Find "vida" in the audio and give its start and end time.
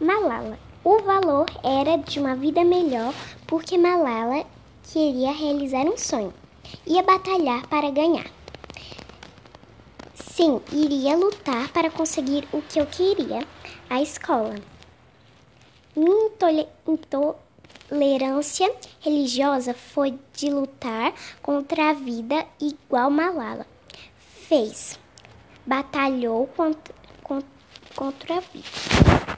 2.36-2.62, 21.94-22.44, 28.40-29.35